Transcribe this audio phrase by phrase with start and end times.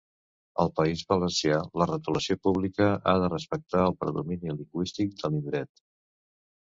[0.61, 5.89] Al País Valencià, la retolació pública ha de respectar el predomini lingüístic de l'indret.